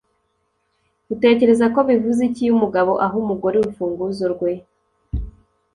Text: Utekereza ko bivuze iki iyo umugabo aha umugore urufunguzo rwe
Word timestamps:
Utekereza 1.13 1.65
ko 1.73 1.79
bivuze 1.89 2.21
iki 2.29 2.41
iyo 2.43 2.51
umugabo 2.55 2.91
aha 3.05 3.15
umugore 3.23 3.55
urufunguzo 3.57 4.25
rwe 4.33 4.51